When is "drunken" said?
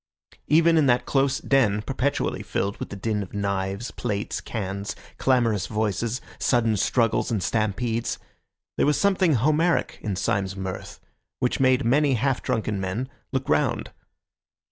12.41-12.79